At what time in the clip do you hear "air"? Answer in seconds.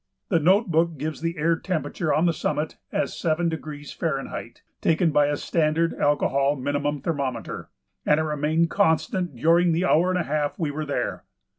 1.37-1.55